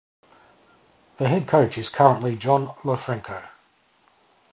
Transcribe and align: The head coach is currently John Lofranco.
The 1.19 1.27
head 1.27 1.47
coach 1.47 1.77
is 1.77 1.89
currently 1.89 2.35
John 2.35 2.69
Lofranco. 2.81 3.47